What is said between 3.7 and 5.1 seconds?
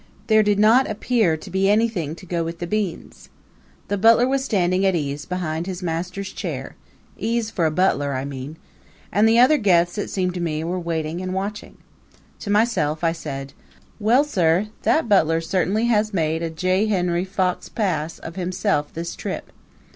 The butler was standing at